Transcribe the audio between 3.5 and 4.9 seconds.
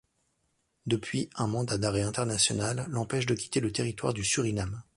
le territoire du Suriname.